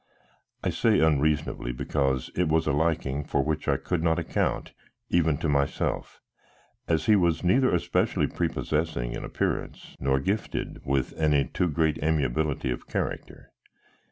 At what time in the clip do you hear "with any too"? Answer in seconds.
10.83-11.67